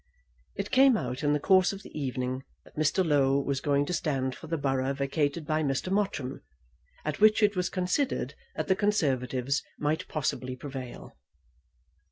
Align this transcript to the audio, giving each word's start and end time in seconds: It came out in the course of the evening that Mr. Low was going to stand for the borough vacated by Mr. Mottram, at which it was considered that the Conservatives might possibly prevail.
It 0.55 0.71
came 0.71 0.97
out 0.97 1.23
in 1.23 1.33
the 1.33 1.39
course 1.39 1.71
of 1.71 1.83
the 1.83 1.95
evening 1.95 2.43
that 2.65 2.75
Mr. 2.75 3.05
Low 3.05 3.39
was 3.39 3.61
going 3.61 3.85
to 3.85 3.93
stand 3.93 4.33
for 4.33 4.47
the 4.47 4.57
borough 4.57 4.93
vacated 4.93 5.45
by 5.45 5.61
Mr. 5.61 5.91
Mottram, 5.91 6.41
at 7.05 7.19
which 7.21 7.43
it 7.43 7.55
was 7.55 7.69
considered 7.69 8.33
that 8.55 8.67
the 8.67 8.75
Conservatives 8.75 9.61
might 9.77 10.07
possibly 10.07 10.55
prevail. 10.55 11.15